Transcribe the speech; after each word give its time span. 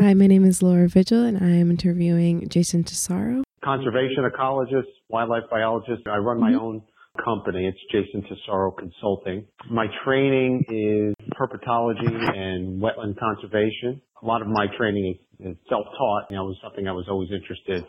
Hi, 0.00 0.12
my 0.12 0.26
name 0.26 0.44
is 0.44 0.60
Laura 0.60 0.88
Vigil, 0.88 1.22
and 1.22 1.38
I 1.38 1.50
am 1.50 1.70
interviewing 1.70 2.48
Jason 2.48 2.82
Tesauro. 2.82 3.44
Conservation 3.62 4.28
ecologist, 4.28 4.90
wildlife 5.08 5.44
biologist. 5.48 6.02
I 6.08 6.16
run 6.16 6.40
my 6.40 6.50
mm-hmm. 6.50 6.58
own 6.58 6.82
company. 7.24 7.64
It's 7.68 7.78
Jason 7.92 8.28
Tesauro 8.28 8.76
Consulting. 8.76 9.46
My 9.70 9.86
training 10.04 10.64
is 10.68 11.14
herpetology 11.38 12.10
and 12.10 12.82
wetland 12.82 13.16
conservation. 13.20 14.02
A 14.20 14.26
lot 14.26 14.42
of 14.42 14.48
my 14.48 14.66
training 14.76 15.14
is, 15.14 15.50
is 15.50 15.56
self-taught. 15.68 16.24
You 16.28 16.38
know, 16.38 16.46
it 16.46 16.48
was 16.48 16.58
something 16.60 16.88
I 16.88 16.92
was 16.92 17.06
always 17.08 17.30
interested 17.30 17.84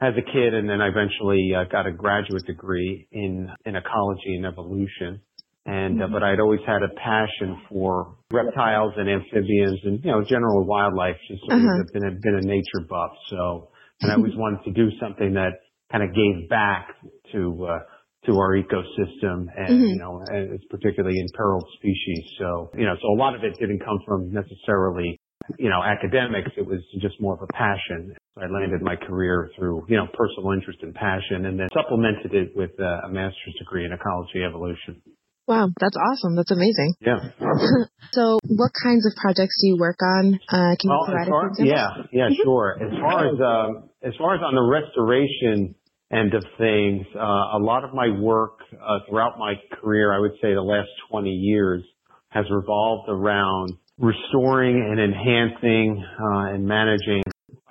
as 0.00 0.14
a 0.16 0.22
kid, 0.22 0.54
and 0.54 0.66
then 0.66 0.80
I 0.80 0.88
eventually 0.88 1.52
uh, 1.54 1.64
got 1.70 1.86
a 1.86 1.92
graduate 1.92 2.46
degree 2.46 3.06
in, 3.12 3.50
in 3.66 3.76
ecology 3.76 4.34
and 4.34 4.46
evolution. 4.46 5.20
And, 5.66 6.00
uh, 6.00 6.04
mm-hmm. 6.04 6.12
but 6.12 6.22
I'd 6.22 6.40
always 6.40 6.60
had 6.66 6.82
a 6.82 6.92
passion 6.94 7.62
for 7.70 8.16
reptiles 8.30 8.92
and 8.96 9.08
amphibians 9.08 9.80
and, 9.84 10.04
you 10.04 10.10
know, 10.10 10.22
general 10.22 10.66
wildlife. 10.66 11.16
Just 11.28 11.42
uh-huh. 11.50 11.84
been 11.92 12.04
a, 12.04 12.10
been 12.20 12.38
a 12.42 12.46
nature 12.46 12.84
buff. 12.88 13.12
So, 13.30 13.70
and 14.02 14.12
I 14.12 14.16
always 14.16 14.36
wanted 14.36 14.64
to 14.64 14.72
do 14.72 14.90
something 15.00 15.34
that 15.34 15.52
kind 15.90 16.04
of 16.04 16.14
gave 16.14 16.50
back 16.50 16.88
to, 17.32 17.66
uh, 17.66 17.78
to 18.26 18.32
our 18.32 18.56
ecosystem 18.56 19.46
and, 19.56 19.68
mm-hmm. 19.68 19.84
you 19.84 19.98
know, 19.98 20.22
and 20.26 20.52
it's 20.52 20.64
particularly 20.68 21.18
imperiled 21.18 21.66
species. 21.76 22.24
So, 22.38 22.70
you 22.76 22.84
know, 22.84 22.96
so 23.00 23.08
a 23.08 23.18
lot 23.18 23.34
of 23.34 23.44
it 23.44 23.56
didn't 23.58 23.80
come 23.80 23.98
from 24.06 24.32
necessarily, 24.32 25.18
you 25.58 25.70
know, 25.70 25.82
academics. 25.82 26.50
It 26.56 26.66
was 26.66 26.80
just 27.00 27.20
more 27.20 27.34
of 27.34 27.42
a 27.42 27.52
passion. 27.52 28.14
I 28.36 28.46
landed 28.48 28.82
my 28.82 28.96
career 28.96 29.50
through, 29.56 29.86
you 29.88 29.96
know, 29.96 30.08
personal 30.12 30.52
interest 30.52 30.80
and 30.82 30.94
passion 30.94 31.46
and 31.46 31.58
then 31.58 31.68
supplemented 31.72 32.34
it 32.34 32.56
with 32.56 32.72
uh, 32.80 33.06
a 33.06 33.08
master's 33.08 33.54
degree 33.58 33.84
in 33.84 33.92
ecology 33.92 34.42
evolution. 34.46 35.00
Wow, 35.46 35.68
that's 35.78 35.96
awesome. 35.96 36.36
That's 36.36 36.50
amazing. 36.50 36.94
Yeah. 37.00 37.18
so, 38.12 38.38
what 38.48 38.70
kinds 38.82 39.04
of 39.06 39.12
projects 39.20 39.56
do 39.60 39.68
you 39.68 39.76
work 39.78 39.98
on? 40.02 40.40
Uh, 40.48 40.72
can 40.80 40.84
you 40.84 40.90
well, 40.90 41.04
provide 41.04 41.28
far, 41.28 41.52
Yeah, 41.58 41.88
yeah, 42.12 42.24
mm-hmm. 42.24 42.42
sure. 42.42 42.78
As 42.80 42.98
far 42.98 43.28
as 43.28 43.40
um, 43.40 43.90
as 44.02 44.14
far 44.16 44.34
as 44.34 44.40
on 44.40 44.54
the 44.54 44.64
restoration 44.64 45.74
end 46.10 46.32
of 46.32 46.44
things, 46.56 47.06
uh, 47.14 47.58
a 47.58 47.60
lot 47.60 47.84
of 47.84 47.92
my 47.92 48.08
work 48.08 48.60
uh, 48.72 49.00
throughout 49.08 49.38
my 49.38 49.54
career, 49.80 50.14
I 50.14 50.18
would 50.18 50.34
say 50.40 50.54
the 50.54 50.62
last 50.62 50.88
20 51.10 51.28
years, 51.28 51.82
has 52.28 52.46
revolved 52.50 53.08
around 53.08 53.74
restoring 53.98 54.76
and 54.76 54.98
enhancing 54.98 56.02
uh, 56.02 56.54
and 56.54 56.64
managing 56.66 57.22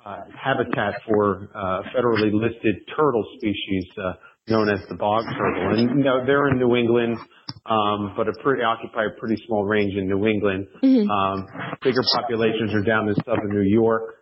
uh, 0.04 0.24
habitat 0.38 0.94
for 1.06 1.48
uh, 1.54 1.82
federally 1.94 2.32
listed 2.32 2.76
turtle 2.96 3.24
species 3.36 3.84
known 4.48 4.68
as 4.68 4.80
the 4.88 4.94
bog 4.94 5.24
turtle. 5.24 5.78
And 5.78 5.98
you 5.98 6.04
know, 6.04 6.24
they're 6.26 6.48
in 6.48 6.58
New 6.58 6.76
England, 6.76 7.16
um, 7.66 8.12
but 8.16 8.28
a 8.28 8.32
pretty 8.42 8.62
occupy 8.62 9.06
a 9.06 9.18
pretty 9.18 9.42
small 9.46 9.64
range 9.64 9.94
in 9.96 10.06
New 10.06 10.26
England. 10.26 10.66
Mm-hmm. 10.82 11.08
Um, 11.08 11.46
bigger 11.82 12.02
populations 12.16 12.74
are 12.74 12.82
down 12.82 13.08
in 13.08 13.14
southern 13.24 13.50
New 13.50 13.68
York, 13.68 14.16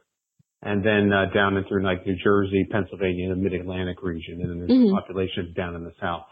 and 0.62 0.84
then 0.84 1.12
uh, 1.12 1.32
down 1.34 1.56
into 1.56 1.74
like 1.82 2.06
New 2.06 2.16
Jersey, 2.22 2.66
Pennsylvania, 2.70 3.30
the 3.30 3.36
Mid 3.36 3.52
Atlantic 3.54 4.02
region, 4.02 4.40
and 4.42 4.50
then 4.50 4.58
there's 4.58 4.70
mm-hmm. 4.70 4.94
populations 4.94 5.54
down 5.56 5.74
in 5.74 5.84
the 5.84 5.92
south. 6.00 6.22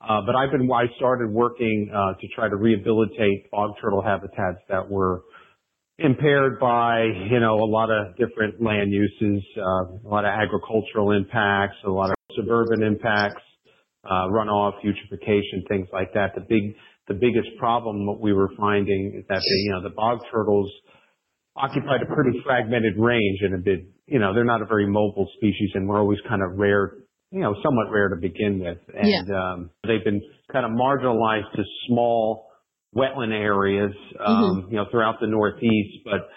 Uh, 0.00 0.20
but 0.26 0.34
I've 0.34 0.50
been 0.50 0.68
I 0.70 0.86
started 0.96 1.30
working 1.30 1.90
uh, 1.94 2.20
to 2.20 2.28
try 2.34 2.48
to 2.48 2.56
rehabilitate 2.56 3.50
bog 3.50 3.74
turtle 3.80 4.02
habitats 4.02 4.58
that 4.68 4.90
were 4.90 5.22
impaired 5.98 6.60
by 6.60 7.04
you 7.30 7.40
know 7.40 7.54
a 7.54 7.70
lot 7.70 7.90
of 7.90 8.16
different 8.16 8.60
land 8.60 8.92
uses, 8.92 9.42
uh, 9.56 9.62
a 9.62 10.08
lot 10.08 10.24
of 10.24 10.32
agricultural 10.34 11.12
impacts, 11.12 11.76
a 11.84 11.90
lot 11.90 12.10
of 12.10 12.15
suburban 12.36 12.82
impacts, 12.82 13.42
uh, 14.04 14.28
runoff, 14.30 14.74
eutrophication, 14.84 15.66
things 15.68 15.88
like 15.92 16.12
that. 16.14 16.34
The 16.34 16.42
big, 16.42 16.76
the 17.08 17.14
biggest 17.14 17.48
problem 17.58 18.06
what 18.06 18.20
we 18.20 18.32
were 18.32 18.50
finding 18.58 19.14
is 19.18 19.24
that 19.28 19.40
the, 19.40 19.56
you 19.64 19.72
know, 19.72 19.82
the 19.82 19.94
bog 19.94 20.20
turtles 20.30 20.70
occupied 21.56 22.02
a 22.02 22.14
pretty 22.14 22.40
fragmented 22.44 22.94
range 22.98 23.38
and 23.42 23.54
a 23.54 23.58
bit, 23.58 23.88
you 24.06 24.18
know, 24.18 24.34
they're 24.34 24.44
not 24.44 24.62
a 24.62 24.66
very 24.66 24.86
mobile 24.86 25.28
species 25.36 25.70
and 25.74 25.88
we're 25.88 25.98
always 25.98 26.18
kind 26.28 26.42
of 26.42 26.58
rare, 26.58 26.92
you 27.30 27.40
know, 27.40 27.54
somewhat 27.64 27.90
rare 27.90 28.08
to 28.10 28.16
begin 28.16 28.60
with. 28.60 28.78
And, 28.94 29.30
um, 29.34 29.70
they've 29.86 30.04
been 30.04 30.20
kind 30.52 30.64
of 30.64 30.72
marginalized 30.72 31.50
to 31.56 31.62
small 31.88 32.48
wetland 32.94 33.32
areas, 33.32 33.92
um, 34.24 34.36
mm-hmm. 34.36 34.70
you 34.70 34.76
know, 34.76 34.86
throughout 34.90 35.16
the 35.20 35.26
Northeast, 35.26 36.04
but 36.04 36.28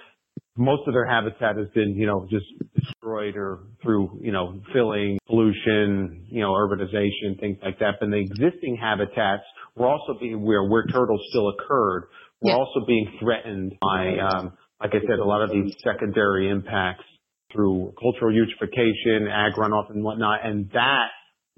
most 0.57 0.81
of 0.87 0.93
their 0.93 1.05
habitat 1.05 1.57
has 1.57 1.67
been, 1.73 1.95
you 1.95 2.05
know, 2.05 2.27
just 2.29 2.45
destroyed 2.79 3.35
or 3.35 3.59
through, 3.81 4.19
you 4.21 4.31
know, 4.31 4.61
filling, 4.73 5.19
pollution, 5.27 6.25
you 6.29 6.41
know, 6.41 6.51
urbanization, 6.51 7.39
things 7.39 7.57
like 7.63 7.79
that. 7.79 7.95
But 7.99 8.09
the 8.09 8.17
existing 8.17 8.77
habitats 8.81 9.43
were 9.75 9.87
also 9.87 10.17
being 10.19 10.43
where 10.43 10.63
where 10.63 10.85
turtles 10.85 11.21
still 11.29 11.49
occurred 11.49 12.07
were 12.41 12.51
yeah. 12.51 12.57
also 12.57 12.85
being 12.85 13.11
threatened 13.19 13.75
by, 13.81 14.17
um, 14.17 14.53
like 14.81 14.91
I 14.93 14.99
said, 15.01 15.19
a 15.19 15.25
lot 15.25 15.41
of 15.41 15.51
these 15.51 15.75
secondary 15.83 16.49
impacts 16.49 17.03
through 17.51 17.93
cultural 17.99 18.33
eutrophication, 18.33 19.29
ag 19.29 19.53
runoff, 19.53 19.89
and 19.89 20.03
whatnot, 20.03 20.45
and 20.45 20.69
that 20.71 21.07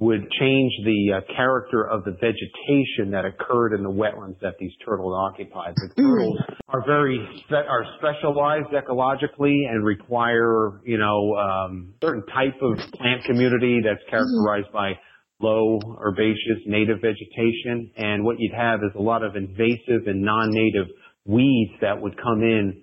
would 0.01 0.27
change 0.39 0.71
the 0.83 1.13
uh, 1.13 1.33
character 1.35 1.87
of 1.87 2.03
the 2.03 2.11
vegetation 2.13 3.11
that 3.11 3.23
occurred 3.23 3.71
in 3.71 3.83
the 3.83 3.89
wetlands 3.89 4.39
that 4.41 4.55
these 4.59 4.71
turtles 4.83 5.13
occupied. 5.15 5.75
The 5.75 5.89
mm-hmm. 5.89 6.01
turtles 6.01 6.37
are 6.69 6.83
very 6.87 7.19
spe- 7.45 7.69
are 7.69 7.85
specialized 7.99 8.69
ecologically 8.73 9.69
and 9.69 9.85
require 9.85 10.81
you 10.83 10.97
know 10.97 11.35
um, 11.35 11.93
certain 12.01 12.25
type 12.33 12.57
of 12.63 12.79
plant 12.93 13.23
community 13.25 13.79
that's 13.85 14.01
mm-hmm. 14.01 14.09
characterized 14.09 14.73
by 14.73 14.93
low 15.39 15.79
herbaceous 16.01 16.65
native 16.65 16.97
vegetation. 16.99 17.91
And 17.95 18.25
what 18.25 18.37
you'd 18.39 18.55
have 18.55 18.79
is 18.79 18.91
a 18.95 19.01
lot 19.01 19.23
of 19.23 19.35
invasive 19.35 20.07
and 20.07 20.23
non-native 20.23 20.87
weeds 21.25 21.73
that 21.81 22.01
would 22.01 22.17
come 22.17 22.41
in 22.41 22.81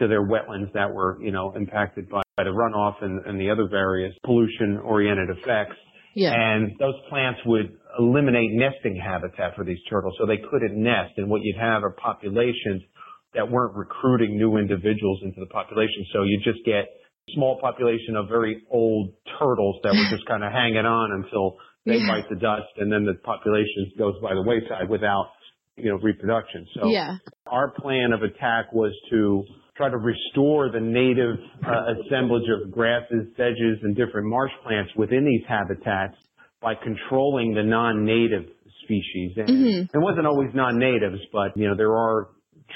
to 0.00 0.08
their 0.08 0.26
wetlands 0.26 0.72
that 0.72 0.92
were 0.92 1.16
you 1.22 1.30
know 1.30 1.52
impacted 1.54 2.08
by, 2.08 2.22
by 2.36 2.42
the 2.42 2.50
runoff 2.50 3.04
and, 3.04 3.24
and 3.24 3.40
the 3.40 3.50
other 3.50 3.68
various 3.70 4.12
pollution-oriented 4.24 5.30
effects 5.38 5.76
yeah. 6.16 6.32
And 6.32 6.72
those 6.80 6.94
plants 7.10 7.40
would 7.44 7.76
eliminate 7.98 8.48
nesting 8.52 8.96
habitat 8.96 9.54
for 9.54 9.64
these 9.64 9.78
turtles, 9.88 10.14
so 10.18 10.24
they 10.24 10.38
couldn't 10.38 10.74
nest. 10.82 11.12
And 11.18 11.28
what 11.28 11.42
you'd 11.44 11.60
have 11.60 11.84
are 11.84 11.90
populations 11.90 12.82
that 13.34 13.50
weren't 13.50 13.76
recruiting 13.76 14.38
new 14.38 14.56
individuals 14.56 15.20
into 15.22 15.38
the 15.40 15.46
population. 15.52 16.06
So 16.14 16.22
you 16.22 16.40
just 16.42 16.64
get 16.64 16.88
small 17.34 17.58
population 17.60 18.16
of 18.16 18.28
very 18.28 18.62
old 18.70 19.12
turtles 19.38 19.76
that 19.82 19.92
were 19.92 20.08
just 20.10 20.26
kind 20.26 20.42
of 20.42 20.52
hanging 20.52 20.86
on 20.86 21.22
until 21.22 21.58
they 21.84 21.98
yeah. 21.98 22.08
bite 22.08 22.28
the 22.30 22.36
dust, 22.36 22.72
and 22.78 22.90
then 22.90 23.04
the 23.04 23.14
population 23.22 23.92
goes 23.98 24.14
by 24.22 24.32
the 24.32 24.42
wayside 24.42 24.88
without 24.88 25.32
you 25.76 25.90
know 25.90 25.98
reproduction. 26.02 26.66
So 26.80 26.88
yeah. 26.88 27.16
our 27.46 27.72
plan 27.72 28.12
of 28.14 28.22
attack 28.22 28.72
was 28.72 28.92
to 29.10 29.44
try 29.76 29.90
to 29.90 29.96
restore 29.98 30.70
the 30.70 30.80
native 30.80 31.36
uh, 31.66 31.92
assemblage 32.00 32.48
of 32.48 32.70
grasses, 32.70 33.26
sedges, 33.36 33.78
and 33.82 33.94
different 33.94 34.26
marsh 34.26 34.52
plants 34.64 34.90
within 34.96 35.24
these 35.24 35.42
habitats 35.48 36.16
by 36.62 36.74
controlling 36.74 37.54
the 37.54 37.62
non-native 37.62 38.44
species. 38.84 39.32
And 39.36 39.48
mm-hmm. 39.48 39.96
it 39.96 40.00
wasn't 40.00 40.26
always 40.26 40.48
non-natives, 40.54 41.20
but 41.32 41.56
you 41.56 41.68
know 41.68 41.76
there 41.76 41.94
are 41.94 42.28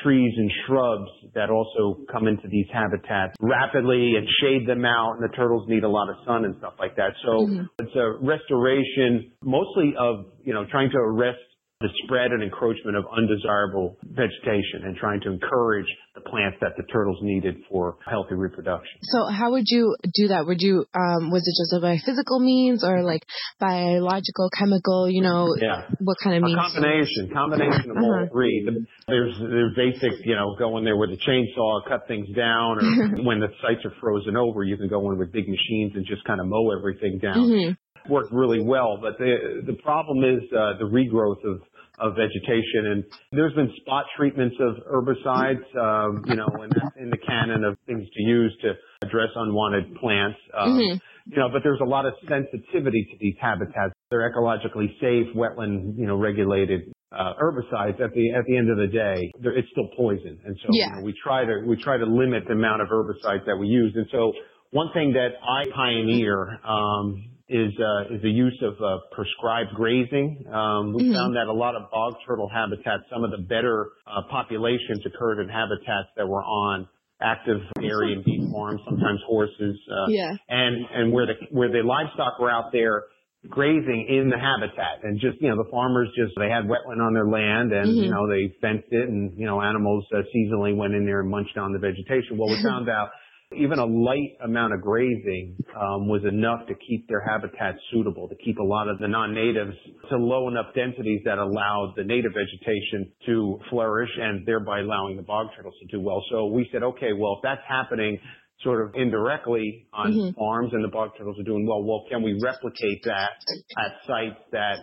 trees 0.03 0.33
and 0.37 0.50
shrubs 0.66 1.11
that 1.34 1.50
also 1.50 1.99
come 2.11 2.28
into 2.28 2.49
these 2.49 2.66
habitats 2.72 3.34
rapidly 3.41 4.15
and 4.17 4.27
shade 4.41 4.69
them 4.69 4.84
out 4.84 5.15
and 5.19 5.22
the 5.28 5.34
turtles 5.34 5.69
need 5.69 5.84
a 5.84 5.88
lot 5.88 6.09
of 6.09 6.17
sun 6.25 6.44
and 6.44 6.55
stuff 6.59 6.75
like 6.78 6.97
that. 6.97 7.11
So 7.25 7.47
mm-hmm. 7.47 7.65
it's 7.78 7.94
a 7.97 8.25
restoration 8.25 9.32
mostly 9.43 9.94
of, 9.99 10.27
you 10.44 10.55
know, 10.55 10.65
trying 10.71 10.91
to 10.91 10.99
arrest 10.99 11.38
the 11.80 11.88
spread 12.04 12.30
and 12.30 12.42
encroachment 12.42 12.94
of 12.94 13.06
undesirable 13.16 13.96
vegetation 14.04 14.84
and 14.84 14.96
trying 14.96 15.18
to 15.22 15.32
encourage 15.32 15.86
the 16.14 16.20
plants 16.20 16.58
that 16.60 16.76
the 16.76 16.82
turtles 16.92 17.16
needed 17.22 17.56
for 17.70 17.96
healthy 18.06 18.34
reproduction. 18.34 19.00
So 19.00 19.32
how 19.32 19.52
would 19.52 19.64
you 19.64 19.96
do 20.14 20.28
that? 20.28 20.44
Would 20.44 20.60
you, 20.60 20.84
um, 20.92 21.30
was 21.30 21.40
it 21.40 21.56
just 21.56 21.80
by 21.80 21.96
physical 22.04 22.38
means 22.38 22.84
or 22.84 23.02
like 23.02 23.24
biological, 23.58 24.50
chemical, 24.58 25.08
you 25.08 25.22
know, 25.22 25.56
yeah. 25.56 25.88
what 26.00 26.19
kind 26.22 26.36
of 26.36 26.42
a 26.42 26.46
means? 26.46 26.60
combination, 26.60 27.30
combination 27.32 27.90
of 27.90 27.96
uh-huh. 27.96 28.04
all 28.04 28.28
three. 28.30 28.69
There's, 29.08 29.38
there's 29.40 29.74
basic, 29.74 30.20
you 30.26 30.36
know, 30.36 30.56
go 30.58 30.76
in 30.76 30.84
there 30.84 30.98
with 30.98 31.10
a 31.16 31.20
chainsaw, 31.24 31.88
cut 31.88 32.06
things 32.06 32.28
down, 32.36 32.76
or 32.76 33.24
when 33.24 33.40
the 33.40 33.48
sites 33.62 33.80
are 33.86 33.94
frozen 34.02 34.36
over, 34.36 34.64
you 34.64 34.76
can 34.76 34.88
go 34.88 35.10
in 35.12 35.19
with 35.19 35.32
big 35.32 35.49
machines 35.49 35.93
and 35.94 36.05
just 36.05 36.25
kind 36.25 36.40
of 36.40 36.46
mow 36.46 36.76
everything 36.76 37.19
down. 37.22 37.38
Mm-hmm 37.38 37.72
worked 38.08 38.32
really 38.32 38.62
well. 38.62 38.99
But 39.00 39.19
the 39.19 39.62
the 39.66 39.75
problem 39.82 40.25
is 40.25 40.43
uh, 40.52 40.78
the 40.78 40.84
regrowth 40.84 41.44
of 41.44 41.62
of 42.00 42.17
vegetation, 42.17 42.87
and 42.93 43.05
there's 43.32 43.55
been 43.55 43.73
spot 43.81 44.05
treatments 44.17 44.56
of 44.61 44.76
herbicides, 44.91 45.64
um, 45.76 46.25
you 46.26 46.35
know, 46.35 46.49
in 46.62 46.70
the, 46.70 46.91
in 47.02 47.11
the 47.11 47.19
canon 47.19 47.64
of 47.64 47.76
things 47.87 48.06
to 48.14 48.23
use 48.23 48.56
to 48.62 48.73
address 49.02 49.29
unwanted 49.37 49.94
plants. 49.97 50.38
Um, 50.56 50.79
mm-hmm. 50.79 50.99
You 51.26 51.37
know, 51.37 51.49
but 51.52 51.62
there's 51.62 51.81
a 51.81 51.88
lot 51.88 52.06
of 52.06 52.14
sensitivity 52.29 53.06
to 53.12 53.19
these 53.20 53.35
habitats. 53.41 53.94
They're 54.11 54.29
ecologically 54.29 54.88
safe, 55.00 55.35
wetland, 55.37 55.99
you 55.99 56.06
know, 56.06 56.17
regulated 56.17 56.93
uh, 57.12 57.35
herbicides. 57.41 58.00
At 58.00 58.12
the 58.12 58.32
at 58.32 58.44
the 58.46 58.56
end 58.56 58.70
of 58.70 58.79
the 58.79 58.87
day, 58.87 59.31
it's 59.41 59.69
still 59.70 59.88
poison, 59.96 60.38
and 60.44 60.56
so 60.62 60.69
yeah. 60.73 60.87
you 60.87 60.96
know, 60.96 61.03
we 61.03 61.14
try 61.23 61.44
to 61.44 61.62
we 61.67 61.76
try 61.76 61.99
to 61.99 62.06
limit 62.06 62.44
the 62.46 62.55
amount 62.55 62.82
of 62.82 62.88
herbicides 62.88 63.44
that 63.46 63.56
we 63.58 63.67
use. 63.67 63.93
And 63.94 64.06
so 64.11 64.32
one 64.70 64.88
thing 64.94 65.12
that 65.12 65.31
I 65.43 65.70
pioneer 65.75 66.58
um, 66.64 67.31
is 67.50 67.73
uh, 67.79 68.14
is 68.14 68.23
the 68.23 68.31
use 68.31 68.56
of 68.62 68.75
uh, 68.81 69.02
prescribed 69.11 69.75
grazing. 69.75 70.47
Um, 70.47 70.94
we 70.94 71.02
mm-hmm. 71.02 71.14
found 71.14 71.37
that 71.37 71.49
a 71.49 71.52
lot 71.52 71.75
of 71.75 71.91
bog 71.91 72.14
turtle 72.26 72.49
habitats, 72.49 73.05
some 73.12 73.25
of 73.25 73.32
the 73.32 73.43
better 73.43 73.91
uh, 74.06 74.23
populations 74.31 75.05
occurred 75.05 75.41
in 75.41 75.49
habitats 75.49 76.08
that 76.17 76.29
were 76.29 76.43
on 76.43 76.88
active 77.20 77.58
dairy 77.75 78.14
and 78.14 78.25
beef 78.25 78.41
farms, 78.52 78.81
sometimes 78.85 79.20
horses, 79.26 79.76
uh, 79.91 80.08
yeah. 80.08 80.31
and 80.49 80.87
and 80.94 81.12
where 81.12 81.26
the 81.26 81.35
where 81.50 81.69
the 81.69 81.82
livestock 81.82 82.38
were 82.38 82.50
out 82.50 82.70
there 82.73 83.05
grazing 83.49 84.06
in 84.08 84.29
the 84.29 84.37
habitat 84.37 85.03
and 85.03 85.19
just 85.19 85.41
you 85.41 85.49
know 85.49 85.56
the 85.56 85.70
farmers 85.70 86.08
just 86.14 86.31
they 86.37 86.50
had 86.50 86.64
wetland 86.69 87.00
on 87.00 87.14
their 87.14 87.26
land 87.26 87.73
and 87.73 87.96
you 87.96 88.11
know 88.11 88.29
they 88.29 88.53
fenced 88.61 88.93
it 88.93 89.08
and 89.08 89.32
you 89.38 89.46
know 89.46 89.62
animals 89.62 90.05
uh, 90.12 90.20
seasonally 90.29 90.76
went 90.76 90.93
in 90.93 91.06
there 91.06 91.20
and 91.20 91.31
munched 91.31 91.56
on 91.56 91.73
the 91.73 91.79
vegetation 91.79 92.37
well 92.37 92.50
we 92.50 92.62
found 92.69 92.91
out 92.91 93.08
even 93.56 93.79
a 93.79 93.85
light 93.85 94.37
amount 94.44 94.73
of 94.73 94.81
grazing 94.81 95.56
um, 95.75 96.08
was 96.08 96.23
enough 96.25 96.67
to 96.69 96.75
keep 96.87 97.08
their 97.08 97.20
habitat 97.20 97.75
suitable 97.93 98.29
to 98.29 98.37
keep 98.44 98.58
a 98.58 98.62
lot 98.62 98.88
of 98.88 98.99
the 98.99 99.08
non-natives 99.08 99.75
to 100.08 100.17
low 100.17 100.49
enough 100.49 100.67
densities 100.75 101.20
that 101.25 101.38
allowed 101.38 101.94
the 101.97 102.05
native 102.05 102.32
vegetation 102.32 103.11
to 103.26 103.58
flourish 103.69 104.11
and 104.20 104.47
thereby 104.47 104.81
allowing 104.81 105.17
the 105.17 105.23
bog 105.23 105.49
turtles 105.56 105.75
to 105.81 105.87
do 105.97 106.00
well 106.00 106.23
so 106.31 106.47
we 106.47 106.69
said 106.73 106.82
okay 106.82 107.12
well 107.12 107.35
if 107.38 107.43
that's 107.43 107.62
happening 107.69 108.19
sort 108.62 108.87
of 108.87 108.94
indirectly 108.94 109.87
on 109.93 110.12
Mhm. 110.12 110.35
farms 110.37 110.73
and 110.73 110.85
the 110.85 110.88
bog 110.88 111.17
turtles 111.17 111.38
are 111.41 111.44
doing 111.44 111.67
well. 111.67 111.82
Well, 111.82 112.05
can 112.11 112.23
we 112.23 112.38
replicate 112.43 113.03
that 113.05 113.32
at 113.79 114.05
sites 114.06 114.41
that, 114.53 114.79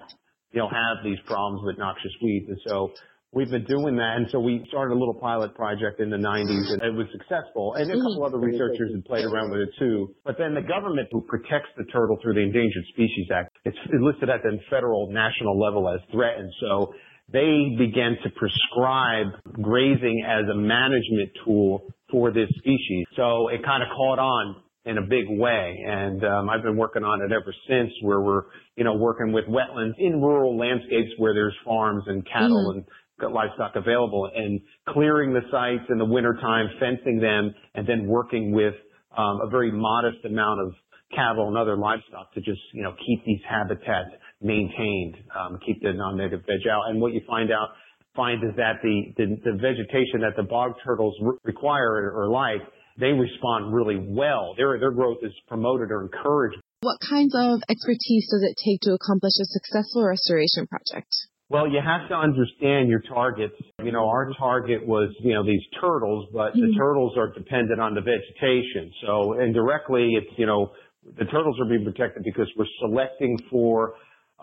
you 0.52 0.60
know, 0.60 0.68
have 0.68 1.04
these 1.04 1.20
problems 1.28 1.62
with 1.64 1.78
noxious 1.78 2.12
weeds? 2.22 2.50
And 2.50 2.60
so 2.66 2.92
we've 3.38 3.52
been 3.52 3.66
doing 3.66 3.96
that. 3.98 4.18
And 4.18 4.28
so 4.32 4.40
we 4.40 4.66
started 4.68 4.94
a 4.94 4.98
little 4.98 5.14
pilot 5.14 5.54
project 5.54 6.02
in 6.02 6.10
the 6.10 6.18
90s 6.18 6.74
and 6.74 6.82
it 6.82 6.94
was 6.98 7.06
successful. 7.12 7.76
And 7.76 7.86
a 7.86 7.94
couple 7.94 8.26
other 8.26 8.40
researchers 8.40 8.92
had 8.92 9.06
played 9.06 9.26
around 9.26 9.52
with 9.52 9.62
it 9.62 9.70
too. 9.78 10.16
But 10.26 10.38
then 10.40 10.56
the 10.56 10.66
government 10.66 11.10
who 11.12 11.22
protects 11.22 11.70
the 11.78 11.86
turtle 11.86 12.18
through 12.22 12.34
the 12.34 12.42
Endangered 12.42 12.86
Species 12.90 13.28
Act, 13.32 13.56
it's 13.64 13.78
listed 14.02 14.30
at 14.30 14.42
the 14.42 14.58
federal 14.72 15.12
national 15.12 15.60
level 15.60 15.88
as 15.88 16.02
threatened. 16.12 16.52
So 16.60 16.94
they 17.32 17.78
began 17.78 18.18
to 18.24 18.30
prescribe 18.32 19.28
grazing 19.62 20.26
as 20.26 20.50
a 20.50 20.56
management 20.56 21.30
tool 21.46 21.86
for 22.10 22.32
this 22.32 22.50
species. 22.58 23.06
So 23.16 23.50
it 23.50 23.64
kind 23.64 23.84
of 23.84 23.90
caught 23.96 24.18
on 24.18 24.64
in 24.86 24.98
a 24.98 25.02
big 25.02 25.26
way. 25.28 25.84
And 25.86 26.24
um, 26.24 26.50
I've 26.50 26.64
been 26.64 26.78
working 26.78 27.04
on 27.04 27.22
it 27.22 27.32
ever 27.34 27.54
since 27.68 27.92
where 28.02 28.22
we're, 28.22 28.44
you 28.78 28.86
know, 28.86 28.96
working 28.96 29.34
with 29.34 29.44
wetlands 29.46 29.94
in 30.00 30.22
rural 30.22 30.58
landscapes 30.58 31.12
where 31.18 31.34
there's 31.34 31.56
farms 31.66 32.04
and 32.08 32.26
cattle 32.26 32.72
and 32.72 32.86
livestock 33.20 33.76
available 33.76 34.30
and 34.34 34.62
clearing 34.90 35.34
the 35.34 35.42
sites 35.52 35.90
in 35.90 35.98
the 35.98 36.06
wintertime, 36.06 36.68
fencing 36.80 37.20
them, 37.20 37.54
and 37.74 37.88
then 37.88 38.08
working 38.08 38.52
with 38.52 38.74
um, 39.18 39.40
a 39.44 39.50
very 39.50 39.72
modest 39.72 40.24
amount 40.26 40.62
of 40.62 40.74
cattle 41.16 41.48
and 41.48 41.58
other 41.58 41.78
livestock 41.78 42.34
to 42.34 42.42
just, 42.42 42.62
you 42.74 42.84
know, 42.84 42.94
keep 43.06 43.26
these 43.26 43.42
habitats 43.50 44.12
maintained, 44.42 45.16
um, 45.38 45.58
keep 45.66 45.82
the 45.82 45.94
non-native 45.94 46.42
veg 46.42 46.68
out. 46.70 46.84
And 46.90 47.02
what 47.02 47.14
you 47.14 47.22
find 47.26 47.52
out, 47.52 47.70
find 48.16 48.44
is 48.44 48.56
that 48.58 48.82
the, 48.84 49.14
the, 49.18 49.26
the 49.44 49.58
vegetation 49.58 50.22
that 50.22 50.36
the 50.36 50.44
bog 50.44 50.74
turtles 50.84 51.16
re- 51.22 51.38
require 51.44 52.12
or 52.14 52.30
like, 52.30 52.62
they 53.00 53.14
respond 53.14 53.74
really 53.74 53.98
well. 53.98 54.54
Their, 54.58 54.80
their 54.80 54.92
growth 54.92 55.20
is 55.22 55.32
promoted 55.48 55.92
or 55.92 56.04
encouraged. 56.04 56.58
What 56.82 56.98
kinds 57.00 57.34
of 57.36 57.62
expertise 57.70 58.28
does 58.30 58.44
it 58.44 58.58
take 58.64 58.82
to 58.82 58.94
accomplish 58.94 59.34
a 59.42 59.46
successful 59.46 60.04
restoration 60.06 60.68
project? 60.68 61.10
Well, 61.50 61.68
you 61.72 61.80
have 61.80 62.10
to 62.10 62.16
understand 62.16 62.90
your 62.90 63.00
targets. 63.02 63.56
You 63.80 63.92
know, 63.94 64.10
our 64.10 64.34
target 64.38 64.86
was, 64.86 65.16
you 65.22 65.34
know, 65.34 65.46
these 65.46 65.64
turtles, 65.80 66.28
but 66.34 66.60
the 66.60 66.68
Mhm. 66.68 66.78
turtles 66.78 67.18
are 67.18 67.32
dependent 67.34 67.80
on 67.80 67.96
the 67.96 68.02
vegetation. 68.02 68.92
So 69.06 69.40
indirectly, 69.40 70.12
it's, 70.16 70.28
you 70.38 70.46
know, 70.46 70.74
the 71.06 71.24
turtles 71.26 71.58
are 71.62 71.70
being 71.70 71.86
protected 71.86 72.24
because 72.26 72.52
we're 72.58 72.68
selecting 72.82 73.46
for 73.50 73.94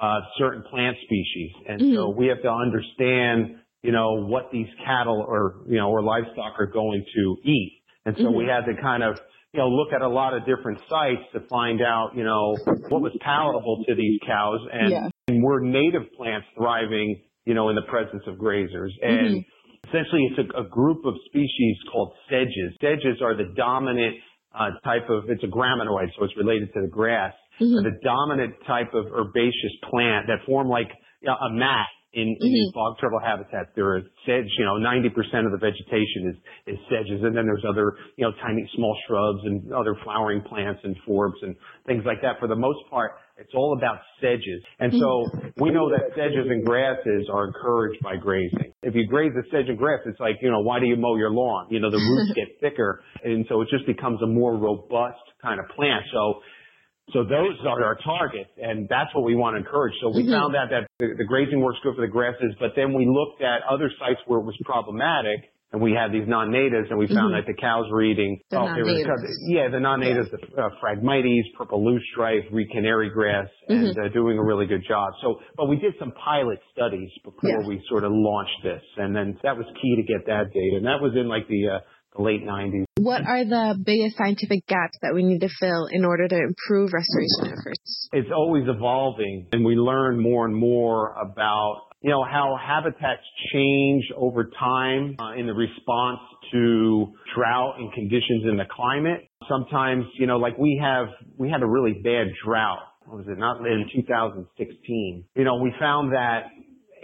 uh, 0.01 0.21
certain 0.39 0.63
plant 0.71 0.97
species. 1.05 1.51
And 1.69 1.85
so 1.93 2.09
Mhm. 2.09 2.17
we 2.17 2.29
have 2.29 2.41
to 2.43 2.51
understand, 2.51 3.61
you 3.83 3.93
know, 3.93 4.25
what 4.25 4.49
these 4.51 4.69
cattle 4.87 5.23
or, 5.29 5.61
you 5.69 5.77
know, 5.77 5.91
or 5.91 6.03
livestock 6.03 6.55
are 6.59 6.67
going 6.73 7.05
to 7.17 7.37
eat. 7.45 7.83
And 8.07 8.17
so 8.23 8.31
we 8.31 8.45
Mhm. 8.45 8.49
had 8.49 8.65
to 8.65 8.81
kind 8.81 9.03
of, 9.03 9.17
you 9.53 9.61
know, 9.61 9.69
look 9.69 9.93
at 9.93 10.01
a 10.01 10.09
lot 10.09 10.33
of 10.33 10.47
different 10.47 10.79
sites 10.89 11.23
to 11.35 11.41
find 11.51 11.83
out, 11.83 12.13
you 12.17 12.25
know, 12.25 12.65
what 12.89 13.03
was 13.03 13.13
palatable 13.21 13.85
to 13.89 13.95
these 13.95 14.19
cows 14.27 14.61
and, 14.73 15.01
Yeah. 15.01 15.09
And 15.29 15.43
were 15.43 15.61
native 15.61 16.03
plants 16.17 16.47
thriving, 16.57 17.21
you 17.45 17.55
know, 17.55 17.69
in 17.71 17.77
the 17.77 17.83
presence 17.89 18.23
of 18.27 18.37
grazers. 18.37 18.91
And 19.03 19.37
Mhm. 19.37 19.45
essentially 19.89 20.25
it's 20.31 20.39
a, 20.55 20.61
a 20.61 20.65
group 20.69 21.05
of 21.05 21.15
species 21.27 21.77
called 21.91 22.15
sedges. 22.29 22.77
Sedges 22.81 23.21
are 23.23 23.35
the 23.35 23.53
dominant 23.57 24.17
uh, 24.57 24.71
type 24.85 25.09
of, 25.11 25.29
it's 25.29 25.43
a 25.43 25.49
graminoid, 25.49 26.15
so 26.17 26.23
it's 26.25 26.37
related 26.37 26.73
to 26.73 26.81
the 26.83 26.87
grass, 26.89 27.35
Mhm. 27.61 27.83
the 27.83 27.99
dominant 28.05 28.55
type 28.67 28.95
of 28.95 29.07
herbaceous 29.13 29.77
plant 29.91 30.29
that 30.29 30.45
form 30.47 30.69
like 30.69 30.93
a 31.27 31.51
mat 31.51 31.89
in, 32.13 32.29
in 32.29 32.37
these 32.53 32.71
bog 32.73 32.97
turtle 33.01 33.19
habitats. 33.19 33.71
There 33.75 33.97
are 33.97 34.03
sedge, 34.25 34.47
you 34.57 34.65
know, 34.65 34.77
90% 34.79 35.47
of 35.47 35.51
the 35.51 35.59
vegetation 35.59 36.29
is, 36.29 36.75
is 36.75 36.79
sedges. 36.89 37.25
And 37.25 37.37
then 37.37 37.47
there's 37.47 37.65
other, 37.69 37.97
you 38.17 38.25
know, 38.25 38.31
tiny 38.41 38.65
small 38.77 38.97
shrubs 39.09 39.41
and 39.45 39.73
other 39.73 39.97
flowering 40.05 40.43
plants 40.43 40.81
and 40.85 40.95
forbs 41.03 41.43
and 41.43 41.57
things 41.87 42.05
like 42.07 42.23
that. 42.23 42.39
For 42.39 42.47
the 42.47 42.55
most 42.55 42.79
part, 42.91 43.13
it's 43.37 43.53
all 43.55 43.77
about 43.77 43.99
sedges. 44.21 44.63
And 44.79 44.93
so 44.99 45.29
we 45.57 45.71
know 45.71 45.91
that 45.91 46.15
sedges 46.15 46.47
and 46.49 46.65
grasses 46.65 47.29
are 47.33 47.49
encouraged 47.49 48.03
by 48.03 48.17
grazing. 48.17 48.73
If 48.83 48.95
you 48.95 49.07
graze 49.07 49.33
the 49.35 49.43
sedge 49.51 49.69
and 49.69 49.79
grass, 49.79 50.01
it's 50.07 50.21
like, 50.21 50.37
you 50.41 50.51
know, 50.51 50.61
why 50.61 50.79
do 50.79 50.87
you 50.87 50.97
mow 50.97 51.17
your 51.17 51.31
lawn? 51.31 51.67
You 51.71 51.81
know, 51.81 51.91
the 51.91 51.99
roots 51.99 52.33
get 52.37 52.61
thicker. 52.61 53.03
And 53.25 53.45
so 53.49 53.61
it 53.63 53.69
just 53.71 53.87
becomes 53.87 54.23
a 54.23 54.27
more 54.27 54.57
robust 54.57 55.23
kind 55.43 55.59
of 55.61 55.67
plant. 55.75 56.05
So 56.13 56.41
so 57.13 57.23
those 57.23 57.61
are 57.69 57.85
our 57.85 57.99
targets, 58.03 58.49
and 58.57 58.89
that's 58.89 59.15
what 59.15 59.25
we 59.25 59.37
want 59.37 59.55
to 59.55 59.59
encourage. 59.59 59.93
So 60.01 60.09
we 60.09 60.25
Mhm. 60.25 60.31
found 60.33 60.57
out 60.57 60.71
that 60.71 60.87
the, 60.99 61.15
the 61.19 61.25
grazing 61.25 61.61
works 61.61 61.79
good 61.83 61.95
for 61.97 62.01
the 62.01 62.09
grasses, 62.09 62.55
but 62.59 62.75
then 62.75 62.95
we 62.95 63.05
looked 63.05 63.43
at 63.43 63.63
other 63.69 63.91
sites 64.01 64.21
where 64.27 64.41
it 64.41 64.45
was 64.45 64.57
problematic, 64.65 65.53
and 65.75 65.83
we 65.83 65.91
had 65.91 66.13
these 66.15 66.29
non-natives, 66.29 66.87
and 66.89 66.99
we 66.99 67.09
found 67.09 67.35
Mhm. 67.35 67.39
that 67.43 67.47
the 67.51 67.59
cows 67.61 67.91
were 67.91 68.01
eating. 68.03 68.39
The 68.51 68.59
oh, 68.61 68.67
non-natives. 68.67 69.43
yeah, 69.51 69.69
the 69.69 69.81
non-natives, 69.81 70.31
the 70.31 70.39
uh, 70.63 70.71
Phragmites, 70.81 71.51
purple 71.59 71.83
loosestrife, 71.85 72.47
Reed 72.53 72.71
canary 72.71 73.11
grass, 73.11 73.49
and 73.69 73.89
Mm-hmm. 73.89 74.01
uh, 74.05 74.09
doing 74.09 74.39
a 74.39 74.43
really 74.45 74.67
good 74.67 74.85
job. 74.87 75.13
So, 75.21 75.41
but 75.57 75.67
we 75.67 75.77
did 75.77 75.95
some 75.99 76.13
pilot 76.13 76.61
studies 76.73 77.11
before 77.25 77.51
Yeah. 77.51 77.67
we 77.67 77.83
sort 77.89 78.05
of 78.05 78.13
launched 78.15 78.63
this, 78.63 78.83
and 78.99 79.15
then 79.17 79.37
that 79.43 79.57
was 79.59 79.67
key 79.83 79.97
to 79.97 80.03
get 80.05 80.27
that 80.27 80.53
data, 80.55 80.77
and 80.77 80.87
that 80.87 81.01
was 81.03 81.17
in 81.17 81.27
like 81.27 81.49
the, 81.49 81.69
uh, 81.69 81.79
the 82.17 82.23
late 82.23 82.45
90s. 82.47 82.85
What 83.01 83.27
are 83.27 83.45
the 83.45 83.77
biggest 83.85 84.17
scientific 84.17 84.65
gaps 84.69 84.97
that 85.03 85.13
we 85.13 85.25
need 85.25 85.41
to 85.41 85.49
fill 85.49 85.89
in 85.91 86.05
order 86.05 86.29
to 86.29 86.37
improve 86.37 86.93
restoration 86.93 87.47
efforts? 87.59 88.09
it's 88.13 88.31
always 88.31 88.69
evolving 88.69 89.49
and 89.53 89.65
we 89.65 89.75
learn 89.75 90.21
more 90.21 90.47
and 90.47 90.55
more 90.55 91.13
about 91.21 91.81
you 92.05 92.11
know 92.11 92.23
how 92.23 92.57
habitats 92.63 93.23
change 93.51 94.05
over 94.15 94.51
time 94.61 95.17
uh, 95.19 95.33
in 95.33 95.47
the 95.47 95.55
response 95.55 96.21
to 96.53 97.15
drought 97.35 97.77
and 97.79 97.91
conditions 97.95 98.45
in 98.49 98.59
the 98.59 98.67
climate 98.71 99.27
sometimes 99.49 100.05
you 100.19 100.27
know 100.27 100.37
like 100.37 100.57
we 100.59 100.79
have 100.81 101.07
we 101.39 101.49
had 101.49 101.63
a 101.63 101.67
really 101.67 101.95
bad 102.05 102.27
drought 102.45 102.81
what 103.07 103.17
was 103.17 103.27
it 103.27 103.39
not 103.39 103.57
in 103.67 103.87
2016 103.95 105.25
you 105.35 105.45
know 105.45 105.57
we 105.57 105.73
found 105.81 106.13
that 106.13 106.51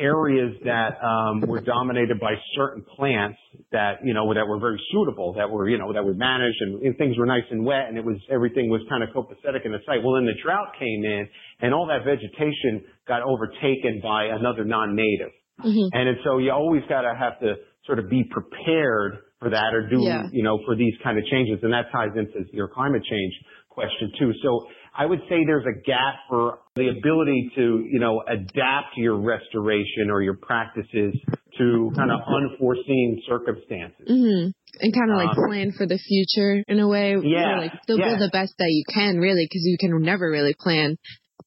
areas 0.01 0.57
that 0.65 0.97
um, 1.05 1.41
were 1.43 1.61
dominated 1.61 2.19
by 2.19 2.33
certain 2.57 2.83
plants 2.97 3.39
that 3.71 4.01
you 4.03 4.15
know 4.15 4.33
that 4.33 4.47
were 4.49 4.59
very 4.59 4.81
suitable, 4.91 5.35
that 5.35 5.49
were 5.49 5.69
you 5.69 5.79
know 5.79 5.93
that 5.93 6.05
were 6.05 6.15
managed 6.15 6.57
and, 6.61 6.83
and 6.83 6.97
things 6.97 7.17
were 7.19 7.27
nice 7.27 7.45
and 7.51 7.65
wet, 7.65 7.87
and 7.89 7.99
it 7.99 8.05
was 8.05 8.17
everything 8.31 8.71
was 8.71 8.81
kind 8.89 9.05
of 9.05 9.11
copacetic 9.11 9.65
in 9.65 9.73
the 9.73 9.79
site. 9.87 10.03
Well, 10.03 10.15
then 10.15 10.25
the 10.25 10.41
drought 10.43 10.73
came 10.79 11.05
in, 11.05 11.29
and 11.61 11.75
all 11.75 11.87
that 11.87 12.05
vegetation 12.05 12.83
got 13.11 13.23
overtaken 13.27 13.99
by 14.03 14.31
another 14.31 14.63
non-native, 14.65 15.33
Mhm. 15.67 15.89
and 15.93 16.17
so 16.25 16.39
you 16.39 16.53
always 16.53 16.85
got 16.89 17.03
to 17.03 17.13
have 17.15 17.37
to 17.41 17.57
sort 17.87 17.99
of 17.99 18.07
be 18.09 18.23
prepared 18.31 19.19
for 19.41 19.51
that 19.51 19.75
or 19.75 19.83
do 19.89 19.99
Yeah. 20.05 20.29
you 20.31 20.45
know 20.47 20.57
for 20.67 20.77
these 20.77 20.95
kind 21.03 21.19
of 21.19 21.25
changes, 21.27 21.59
and 21.65 21.73
that 21.73 21.91
ties 21.91 22.15
into 22.15 22.39
your 22.53 22.69
climate 22.69 23.03
change 23.03 23.35
question 23.69 24.13
too. 24.19 24.33
So 24.43 24.51
I 24.95 25.07
would 25.07 25.23
say 25.29 25.45
there's 25.47 25.67
a 25.67 25.77
gap 25.87 26.15
for 26.29 26.59
the 26.75 26.89
ability 26.89 27.53
to, 27.55 27.65
you 27.89 28.01
know, 28.01 28.23
adapt 28.27 28.97
your 28.97 29.17
restoration 29.17 30.11
or 30.11 30.21
your 30.21 30.35
practices 30.35 31.15
to 31.59 31.91
kind 31.97 32.11
of 32.11 32.21
unforeseen 32.27 33.23
circumstances. 33.27 34.07
Mhm. 34.09 34.53
And 34.83 34.91
kind 34.95 35.11
of 35.11 35.17
like 35.17 35.37
Um, 35.37 35.45
plan 35.49 35.71
for 35.73 35.87
the 35.87 35.99
future 35.99 36.63
in 36.69 36.79
a 36.81 36.89
way. 36.89 37.17
Yeah, 37.23 37.59
like 37.59 37.73
still 37.83 37.99
yeah. 37.99 38.11
do 38.15 38.17
the 38.25 38.31
best 38.33 38.55
that 38.59 38.71
you 38.71 38.85
can, 38.93 39.19
really, 39.19 39.45
because 39.47 39.65
you 39.65 39.77
can 39.79 39.91
never 40.03 40.31
really 40.31 40.55
plan. 40.59 40.97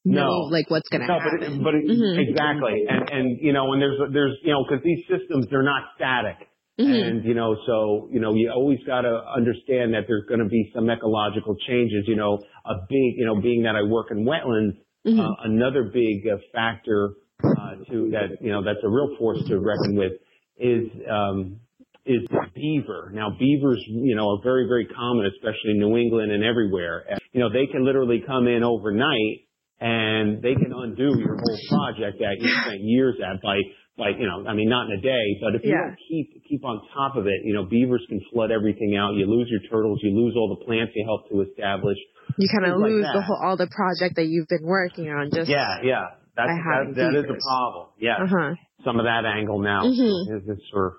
No. 0.05 0.49
like 0.51 0.69
what's 0.69 0.89
gonna 0.89 1.07
No, 1.07 1.19
but, 1.19 1.41
happen. 1.41 1.59
it, 1.59 1.63
but 1.63 1.75
it, 1.75 1.85
Mhm. 1.87 2.27
exactly, 2.29 2.85
and 2.89 3.09
and 3.09 3.37
you 3.41 3.53
know, 3.53 3.73
and 3.73 3.81
there's 3.81 3.99
there's 4.11 4.37
you 4.43 4.51
know, 4.51 4.63
because 4.67 4.83
these 4.83 5.05
systems 5.07 5.47
they're 5.49 5.63
not 5.63 5.83
static, 5.95 6.37
Mhm. 6.79 7.03
and 7.07 7.25
you 7.25 7.33
know, 7.33 7.55
so 7.65 8.09
you 8.11 8.19
know, 8.19 8.33
you 8.33 8.51
always 8.51 8.79
got 8.85 9.01
to 9.01 9.23
understand 9.35 9.93
that 9.93 10.05
there's 10.07 10.25
going 10.27 10.39
to 10.41 10.49
be 10.49 10.71
some 10.73 10.89
ecological 10.89 11.55
changes. 11.67 12.05
You 12.07 12.15
know, 12.15 12.39
a 12.65 12.75
big, 12.89 13.17
you 13.17 13.25
know, 13.25 13.39
being 13.41 13.63
that 13.63 13.75
I 13.75 13.83
work 13.83 14.11
in 14.11 14.25
wetlands, 14.25 14.77
Mhm. 15.05 15.19
uh, 15.19 15.35
another 15.43 15.83
big 15.83 16.27
uh, 16.27 16.37
factor 16.53 17.13
uh, 17.57 17.75
to 17.91 18.09
that, 18.11 18.41
you 18.41 18.51
know, 18.51 18.63
that's 18.63 18.79
a 18.83 18.89
real 18.89 19.15
force 19.17 19.37
to 19.47 19.59
reckon 19.59 19.95
with 19.95 20.13
is 20.57 20.89
um, 21.09 21.59
is 22.05 22.27
beaver. 22.55 23.11
Now, 23.13 23.29
beavers, 23.29 23.83
you 23.87 24.15
know, 24.15 24.29
are 24.31 24.41
very 24.43 24.67
very 24.67 24.85
common, 24.85 25.25
especially 25.27 25.71
in 25.71 25.79
New 25.79 25.97
England 25.97 26.31
and 26.31 26.43
everywhere. 26.43 27.05
You 27.31 27.39
know, 27.41 27.49
they 27.49 27.67
can 27.67 27.83
literally 27.85 28.21
come 28.25 28.47
in 28.47 28.63
overnight 28.63 29.47
and 29.83 30.39
they 30.41 30.55
can 30.55 30.71
undo 30.71 31.11
your 31.19 31.35
whole 31.35 31.59
project 31.67 32.15
that 32.23 32.39
you 32.39 32.47
spent 32.63 32.79
years 32.79 33.19
at 33.19 33.41
by 33.43 33.59
like 33.99 34.15
you 34.17 34.25
know, 34.25 34.47
I 34.47 34.55
mean, 34.55 34.69
not 34.69 34.89
in 34.89 34.97
a 34.97 35.01
day, 35.03 35.25
but 35.43 35.53
if 35.53 35.61
you 35.63 35.75
Yeah. 35.75 35.83
don't 35.91 35.99
keep 36.07 36.27
keep 36.47 36.63
on 36.63 36.81
top 36.95 37.15
of 37.19 37.27
it, 37.27 37.43
you 37.43 37.53
know, 37.53 37.65
beavers 37.65 38.03
can 38.07 38.19
flood 38.31 38.49
everything 38.49 38.95
out. 38.95 39.13
You 39.13 39.27
lose 39.27 39.51
your 39.51 39.61
turtles, 39.69 39.99
you 40.01 40.15
lose 40.15 40.33
all 40.35 40.55
the 40.57 40.65
plants 40.65 40.93
you 40.95 41.03
helped 41.05 41.29
to 41.29 41.41
establish. 41.41 41.97
You 42.37 42.47
kind 42.49 42.65
of 42.65 42.79
Things 42.79 42.81
like 42.81 42.91
lose 42.91 43.07
the 43.13 43.21
whole 43.21 43.39
all 43.43 43.57
the 43.57 43.67
project 43.67 44.15
that 44.15 44.25
you've 44.25 44.47
been 44.47 44.63
working 44.65 45.09
on. 45.09 45.29
Just 45.35 45.49
Yeah, 45.51 45.83
yeah, 45.83 46.05
that's 46.35 46.47
By 46.47 46.55
that, 46.55 46.95
that 46.95 47.13
is 47.19 47.25
a 47.29 47.37
problem. 47.43 47.87
Yeah, 47.99 48.23
Uh 48.23 48.27
huh. 48.27 48.55
some 48.85 48.99
of 48.99 49.05
that 49.05 49.25
angle 49.25 49.59
now 49.59 49.83
Mhm. 49.83 50.37
is, 50.37 50.47
is 50.47 50.59
sort 50.71 50.87
of, 50.87 50.93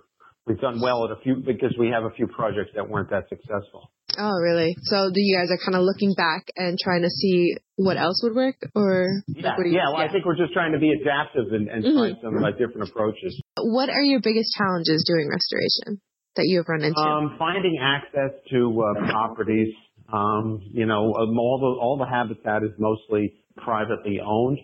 we've 0.46 0.60
done 0.60 0.78
well 0.80 1.04
at 1.06 1.10
a 1.10 1.20
few 1.22 1.36
because 1.36 1.74
we 1.78 1.88
have 1.88 2.04
a 2.04 2.10
few 2.10 2.28
projects 2.28 2.70
that 2.76 2.88
weren't 2.88 3.10
that 3.10 3.28
successful. 3.28 3.90
Oh, 4.18 4.36
really? 4.40 4.76
So, 4.84 5.10
do 5.12 5.20
you 5.20 5.36
guys 5.36 5.50
are 5.50 5.58
kind 5.64 5.76
of 5.76 5.82
looking 5.82 6.14
back 6.16 6.46
and 6.56 6.78
trying 6.78 7.02
to 7.02 7.10
see 7.10 7.54
what 7.76 7.96
else 7.96 8.20
would 8.22 8.34
work, 8.34 8.56
or 8.74 9.22
Yeah, 9.28 9.56
like, 9.56 9.66
you? 9.66 9.72
yeah. 9.74 9.88
Well, 9.92 10.02
I 10.02 10.10
think 10.12 10.24
we're 10.24 10.36
just 10.36 10.52
trying 10.52 10.72
to 10.72 10.78
be 10.78 10.92
adaptive 10.92 11.52
and, 11.52 11.68
and 11.68 11.84
Mhm. 11.84 11.94
find 11.94 12.16
some 12.22 12.44
uh, 12.44 12.50
different 12.52 12.88
approaches. 12.90 13.40
What 13.60 13.88
are 13.88 14.02
your 14.02 14.20
biggest 14.20 14.54
challenges 14.56 15.04
doing 15.06 15.28
restoration 15.28 16.00
that 16.36 16.44
you 16.46 16.58
have 16.58 16.68
run 16.68 16.82
into? 16.82 17.00
Um, 17.00 17.36
finding 17.38 17.78
access 17.80 18.30
to 18.50 18.82
uh, 18.82 19.10
properties. 19.10 19.74
Um, 20.12 20.60
you 20.72 20.86
know, 20.86 21.14
um, 21.14 21.38
all 21.38 21.58
the 21.58 21.80
all 21.80 21.96
the 21.98 22.06
habitat 22.06 22.62
is 22.62 22.70
mostly 22.78 23.34
privately 23.56 24.20
owned, 24.20 24.58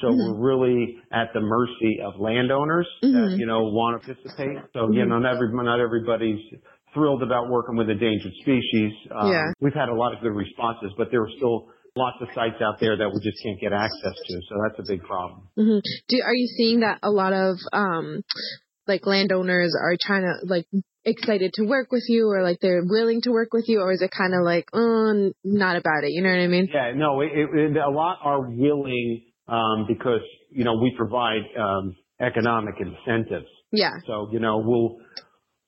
so 0.00 0.08
Mhm. 0.08 0.16
we're 0.16 0.54
really 0.54 0.98
at 1.12 1.32
the 1.34 1.40
mercy 1.40 2.00
of 2.00 2.18
landowners 2.18 2.88
Mhm. 3.02 3.12
that 3.12 3.36
you 3.38 3.46
know 3.46 3.64
want 3.64 4.00
to 4.00 4.06
participate. 4.06 4.56
So 4.72 4.90
you 4.90 5.04
Mhm. 5.04 5.08
know, 5.08 5.18
not 5.18 5.34
every 5.34 5.52
not 5.52 5.80
everybody's 5.80 6.40
thrilled 6.94 7.22
about 7.22 7.48
working 7.50 7.76
with 7.76 7.90
endangered 7.90 8.32
species. 8.42 8.92
Um, 9.14 9.30
Yeah. 9.32 9.44
We've 9.60 9.74
had 9.74 9.88
a 9.88 9.94
lot 9.94 10.14
of 10.14 10.20
good 10.20 10.32
responses, 10.32 10.92
but 10.96 11.10
there 11.10 11.22
are 11.22 11.30
still 11.36 11.68
lots 11.96 12.16
of 12.20 12.28
sites 12.34 12.60
out 12.60 12.78
there 12.80 12.96
that 12.96 13.08
we 13.08 13.20
just 13.20 13.42
can't 13.42 13.60
get 13.60 13.72
access 13.72 14.14
to. 14.28 14.34
So 14.48 14.54
that's 14.62 14.78
a 14.78 14.84
big 14.92 15.02
problem. 15.02 15.48
hmm 15.56 15.78
Do 16.08 16.20
are 16.24 16.34
you 16.34 16.46
seeing 16.56 16.80
that 16.80 16.98
a 17.02 17.10
lot 17.10 17.32
of 17.32 17.56
um 17.72 18.22
like 18.86 19.06
landowners 19.06 19.74
are 19.80 19.96
trying 20.00 20.22
to 20.22 20.34
like 20.46 20.66
excited 21.04 21.52
to 21.54 21.64
work 21.64 21.90
with 21.92 22.04
you, 22.08 22.28
or 22.28 22.42
like 22.42 22.58
they're 22.60 22.82
willing 22.84 23.20
to 23.22 23.30
work 23.30 23.52
with 23.52 23.64
you, 23.68 23.80
or 23.80 23.92
is 23.92 24.02
it 24.02 24.10
kind 24.10 24.34
of 24.34 24.42
like 24.44 24.66
oh 24.72 25.32
not 25.44 25.76
about 25.76 26.04
it? 26.04 26.10
You 26.10 26.22
know 26.22 26.30
what 26.30 26.38
I 26.40 26.46
mean? 26.48 26.68
Yeah, 26.72 26.92
no, 26.94 27.20
it, 27.20 27.30
it- 27.34 27.76
a 27.76 27.90
lot 27.90 28.18
are 28.22 28.42
willing 28.48 29.22
um, 29.48 29.86
because 29.88 30.20
you 30.50 30.64
know 30.64 30.74
we 30.80 30.92
provide 30.96 31.42
um, 31.58 31.96
economic 32.20 32.74
incentives. 32.80 33.46
Yeah. 33.72 33.92
So 34.06 34.28
you 34.32 34.38
know 34.40 34.58
we'll 34.58 34.98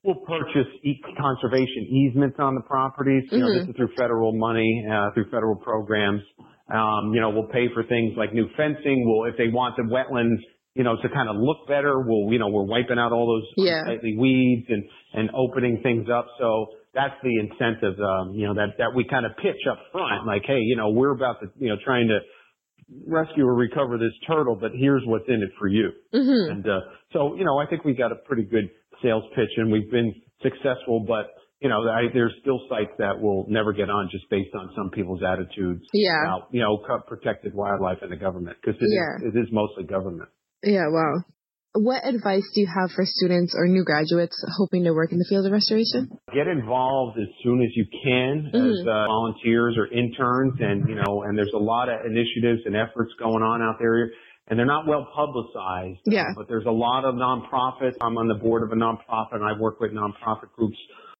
we'll 0.09 0.25
purchase 0.25 0.67
e- 0.83 0.99
conservation 1.17 1.83
easements 1.89 2.37
on 2.39 2.55
the 2.55 2.61
properties. 2.61 3.23
You 3.31 3.39
know 3.39 3.49
Mhm. 3.49 3.59
this 3.61 3.69
is 3.69 3.75
through 3.75 3.93
federal 3.97 4.33
money, 4.33 4.85
uh, 4.89 5.11
through 5.13 5.29
federal 5.29 5.55
programs. 5.57 6.21
Um, 6.73 7.13
you 7.13 7.21
know 7.21 7.29
we'll 7.29 7.47
pay 7.49 7.67
for 7.73 7.83
things 7.83 8.17
like 8.17 8.33
new 8.33 8.47
fencing. 8.57 9.05
We'll 9.07 9.25
if 9.31 9.37
they 9.37 9.49
want 9.49 9.75
the 9.77 9.83
wetlands. 9.83 10.41
You 10.75 10.83
know, 10.83 10.95
to 11.01 11.09
kind 11.09 11.27
of 11.27 11.35
look 11.35 11.67
better, 11.67 11.99
we'll, 11.99 12.31
you 12.31 12.39
know, 12.39 12.47
we're 12.47 12.63
wiping 12.63 12.99
out 12.99 13.11
all 13.11 13.25
those 13.27 13.65
Yeah. 13.67 13.81
unsightly 13.81 14.15
weeds 14.15 14.67
and, 14.69 14.83
and 15.13 15.29
opening 15.33 15.81
things 15.81 16.07
up. 16.09 16.27
So 16.39 16.67
that's 16.93 17.15
the 17.21 17.35
incentive, 17.39 17.99
um, 17.99 18.33
you 18.35 18.45
know, 18.47 18.53
that, 18.53 18.77
that 18.77 18.93
we 18.95 19.03
kind 19.03 19.25
of 19.25 19.35
pitch 19.37 19.59
up 19.69 19.79
front. 19.91 20.25
Like, 20.27 20.43
hey, 20.45 20.59
you 20.61 20.77
know, 20.77 20.91
we're 20.91 21.11
about 21.11 21.41
to, 21.41 21.47
you 21.57 21.69
know, 21.69 21.75
trying 21.83 22.07
to 22.07 22.19
rescue 23.07 23.45
or 23.45 23.55
recover 23.55 23.97
this 23.97 24.13
turtle, 24.27 24.55
but 24.55 24.71
here's 24.73 25.03
what's 25.05 25.27
in 25.27 25.41
it 25.43 25.49
for 25.57 25.67
you. 25.67 25.89
hmm 26.13 26.51
And, 26.51 26.65
uh, 26.69 26.79
so, 27.13 27.35
you 27.35 27.43
know, 27.43 27.57
I 27.57 27.65
think 27.65 27.83
we 27.83 27.93
got 27.93 28.11
a 28.11 28.15
pretty 28.27 28.43
good 28.43 28.69
sales 29.03 29.23
pitch 29.35 29.49
and 29.57 29.71
we've 29.71 29.89
been 29.91 30.13
successful, 30.41 31.05
but, 31.07 31.27
you 31.61 31.69
know, 31.69 31.79
I, 31.89 32.07
there's 32.13 32.33
still 32.41 32.59
sites 32.69 32.91
that 32.99 33.19
will 33.19 33.45
never 33.49 33.73
get 33.73 33.89
on 33.89 34.09
just 34.11 34.29
based 34.29 34.55
on 34.55 34.69
some 34.75 34.89
people's 34.91 35.21
attitudes 35.23 35.83
Yeah. 35.93 36.23
about, 36.23 36.47
you 36.51 36.61
know, 36.61 36.77
protected 37.07 37.53
wildlife 37.53 37.99
and 38.01 38.11
the 38.11 38.17
government 38.17 38.57
because 38.61 38.79
it, 38.81 38.87
Yeah. 38.89 39.27
is, 39.29 39.35
it 39.35 39.39
is 39.39 39.47
mostly 39.51 39.83
government. 39.83 40.29
Yeah. 40.63 40.87
Wow. 40.89 41.23
What 41.75 42.01
advice 42.03 42.49
do 42.55 42.61
you 42.61 42.67
have 42.67 42.89
for 42.95 43.05
students 43.05 43.53
or 43.55 43.67
new 43.67 43.83
graduates 43.85 44.35
hoping 44.57 44.85
to 44.85 44.91
work 44.91 45.11
in 45.11 45.19
the 45.19 45.25
field 45.29 45.45
of 45.45 45.51
restoration? 45.51 46.09
get 46.33 46.47
involved 46.47 47.19
as 47.19 47.27
soon 47.43 47.61
as 47.61 47.69
you 47.75 47.85
can 48.03 48.47
as 48.53 48.79
Mhm. 48.81 48.87
uh, 48.87 49.05
volunteers 49.05 49.77
or 49.77 49.85
interns 49.93 50.53
and 50.59 50.89
you 50.89 50.95
know 50.95 51.23
and 51.23 51.37
there's 51.37 51.53
a 51.53 51.57
lot 51.59 51.87
of 51.89 52.05
initiatives 52.05 52.61
and 52.65 52.75
efforts 52.75 53.13
going 53.19 53.43
on 53.43 53.61
out 53.61 53.75
there 53.79 54.11
and 54.49 54.57
they're 54.57 54.65
not 54.65 54.87
well 54.87 55.07
publicized 55.15 55.99
Yeah. 56.05 56.25
but 56.35 56.47
there's 56.47 56.65
a 56.65 56.71
lot 56.71 57.05
of 57.05 57.15
nonprofits 57.15 57.95
i'm 58.01 58.17
on 58.17 58.27
the 58.27 58.35
board 58.35 58.63
of 58.63 58.71
a 58.71 58.75
nonprofit 58.75 59.33
and 59.35 59.43
i 59.43 59.53
work 59.59 59.79
with 59.79 59.91
nonprofit 59.91 60.51
groups 60.55 60.77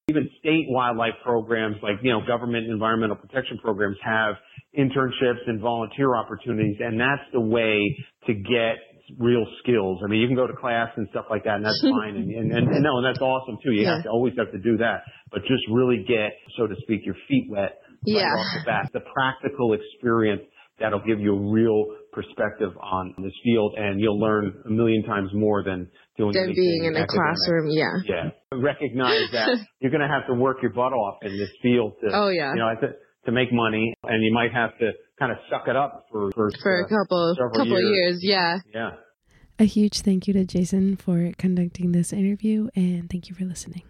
even 0.10 0.28
state 0.40 0.66
wildlife 0.70 1.14
programs 1.24 1.78
like 1.84 1.98
you 2.02 2.12
know 2.12 2.22
government 2.26 2.68
environmental 2.70 3.16
protection 3.16 3.58
programs 3.60 3.98
have 4.04 4.36
internships 4.78 5.42
and 5.48 5.62
volunteer 5.62 6.16
opportunities 6.16 6.78
and 6.80 7.00
that's 7.00 7.22
the 7.34 7.40
way 7.42 7.96
to 8.28 8.34
get 8.34 8.78
real 9.18 9.44
skills. 9.64 10.00
I 10.06 10.08
mean, 10.08 10.22
you 10.22 10.28
can 10.28 10.36
go 10.36 10.46
to 10.46 10.54
class 10.54 10.90
and 10.96 11.08
stuff 11.10 11.26
like 11.32 11.44
that, 11.46 11.56
and 11.56 11.66
that's 11.66 11.82
fine. 11.98 12.16
And, 12.16 12.30
and, 12.30 12.52
and, 12.52 12.68
and 12.70 12.84
no, 12.84 12.98
and 13.02 13.06
that's 13.08 13.18
awesome 13.20 13.58
too. 13.64 13.72
You 13.72 13.82
Yeah. 13.82 13.96
have 13.96 14.04
to 14.04 14.10
always 14.10 14.36
have 14.38 14.52
to 14.52 14.60
do 14.60 14.78
that, 14.78 15.02
but 15.32 15.42
just 15.50 15.66
really 15.72 16.06
get, 16.08 16.34
so 16.56 16.68
to 16.68 16.76
speak, 16.84 17.02
your 17.08 17.16
feet 17.28 17.48
wet 17.50 17.82
right 17.82 17.98
Yeah. 18.06 18.26
off 18.30 18.46
the 18.54 18.66
bat. 18.68 18.90
The 18.94 19.00
practical 19.12 19.74
experience 19.74 20.44
that'll 20.80 21.06
give 21.06 21.20
you 21.20 21.36
a 21.36 21.52
real 21.52 21.86
perspective 22.12 22.72
on 22.82 23.14
this 23.18 23.34
field, 23.44 23.76
and 23.78 24.00
you'll 24.00 24.20
learn 24.20 24.54
a 24.66 24.70
million 24.70 25.04
times 25.04 25.30
more 25.34 25.64
than 25.64 25.90
doing 26.18 26.34
Than 26.34 26.54
being 26.54 26.86
in 26.86 26.96
a 26.96 27.06
classroom. 27.08 27.70
Yeah. 27.70 27.94
Yeah, 28.06 28.30
recognize 28.58 29.30
that 29.32 29.58
you're 29.80 29.92
going 29.92 30.02
to 30.02 30.08
have 30.08 30.28
to 30.28 30.34
work 30.34 30.58
your 30.62 30.72
butt 30.72 30.94
off 30.94 31.20
in 31.22 31.38
this 31.38 31.50
field 31.62 31.94
to, 32.02 32.10
Oh 32.14 32.30
yeah. 32.30 32.52
you 32.54 32.60
know, 32.60 32.74
to, 32.82 32.88
to 33.26 33.32
make 33.32 33.52
money, 33.52 33.94
and 34.04 34.24
you 34.24 34.34
might 34.34 34.54
have 34.54 34.78
to 34.80 34.92
kind 35.20 35.32
of 35.32 35.38
suck 35.50 35.68
it 35.68 35.76
up 35.76 36.06
for 36.12 36.32
for, 36.34 36.50
For 36.62 36.82
a 36.82 36.86
uh, 36.86 36.88
couple 36.88 37.36
couple 37.56 37.80
years. 37.80 37.92
years. 37.94 38.20
Yeah. 38.22 38.58
yeah. 38.74 38.90
A 39.60 39.66
huge 39.66 40.02
thank 40.02 40.26
you 40.28 40.34
to 40.34 40.46
Jason 40.46 40.96
for 40.96 41.32
conducting 41.38 41.92
this 41.92 42.14
interview, 42.14 42.70
and 42.76 43.10
thank 43.10 43.28
you 43.30 43.36
for 43.36 43.44
listening. 43.44 43.84